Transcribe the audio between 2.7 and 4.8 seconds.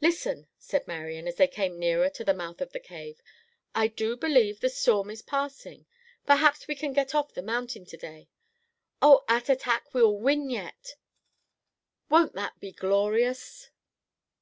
the cave, "I do believe the